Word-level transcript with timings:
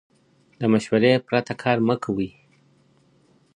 له 0.59 0.65
مشورې 0.73 1.13
پرته 1.27 1.53
کار 1.61 1.77
مه 1.87 1.95
کوئ. 2.03 2.29